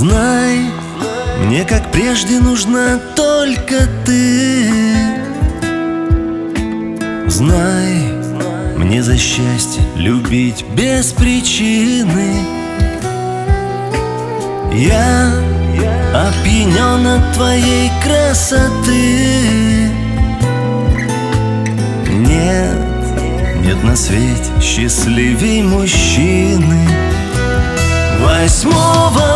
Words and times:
Знай, 0.00 0.60
мне 1.44 1.62
как 1.66 1.92
прежде 1.92 2.40
нужна 2.40 2.98
только 3.14 3.86
ты. 4.06 4.70
Знай, 7.26 8.14
мне 8.78 9.02
за 9.02 9.18
счастье 9.18 9.82
любить 9.96 10.64
без 10.74 11.12
причины. 11.12 12.32
Я 14.72 15.34
опьянен 16.14 17.06
от 17.06 17.34
твоей 17.34 17.90
красоты. 18.02 19.90
Нет, 22.08 22.78
нет 23.62 23.84
на 23.84 23.94
свете 23.94 24.50
счастливей 24.62 25.62
мужчины. 25.62 26.88
Восьмого 28.18 29.29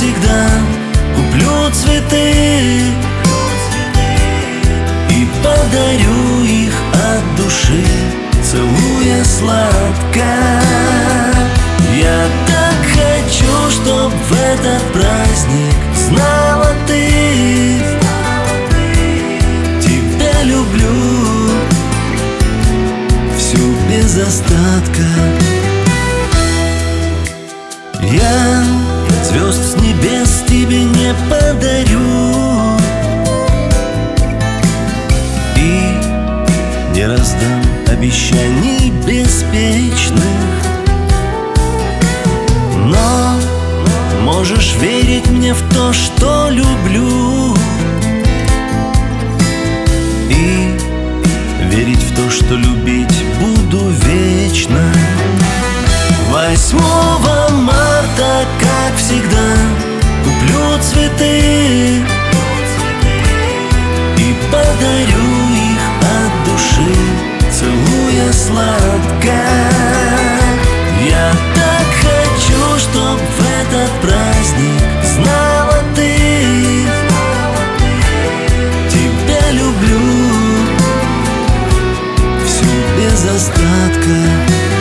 всегда, 0.00 0.48
куплю 1.14 1.70
цветы 1.72 2.80
И 5.10 5.28
подарю 5.42 6.44
их 6.44 6.72
от 6.94 7.36
души, 7.36 7.84
целуя 8.42 9.22
сладко. 9.24 10.24
Я 11.98 12.26
так 12.46 12.78
хочу, 12.94 13.70
чтоб 13.70 14.10
в 14.10 14.32
этот 14.32 14.82
праздник 14.94 15.76
знала 15.94 16.74
ты. 16.86 17.82
Тебя 19.82 20.42
люблю 20.44 21.50
всю 23.36 23.74
без 23.90 24.16
остатка. 24.16 25.04
Я 28.02 28.64
звезд 29.30 29.69
небес 30.00 30.44
тебе 30.48 30.84
не 30.84 31.14
подарю. 31.28 32.78
И 35.56 36.94
не 36.94 37.06
раздам 37.06 37.62
обещаний 37.90 38.90
беспечных. 39.06 40.20
Но 42.86 43.34
можешь 44.22 44.74
верить 44.80 45.26
мне 45.28 45.54
в 45.54 45.62
то, 45.74 45.92
что 45.92 46.48
люблю. 46.50 47.56
И 50.30 50.78
верить 51.70 52.02
в 52.02 52.16
то, 52.16 52.30
что 52.30 52.54
любить 52.54 53.24
буду 53.40 53.90
вечно. 53.90 54.92
Восьмого 56.30 56.99
остатка 83.80 84.79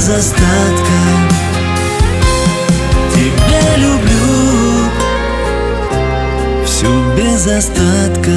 без 0.00 0.08
остатка. 0.08 0.98
Тебя 3.12 3.76
люблю 3.76 4.88
всю 6.64 6.88
без 7.16 7.46
остатка 7.46 8.32